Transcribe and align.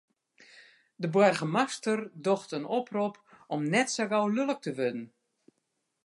De 1.03 1.09
boargemaster 1.15 1.99
docht 2.13 2.51
in 2.57 2.67
oprop 2.79 3.15
om 3.55 3.61
net 3.73 3.87
sa 3.95 4.03
gau 4.11 4.23
lulk 4.35 4.59
te 4.63 4.71
wurden. 4.77 5.05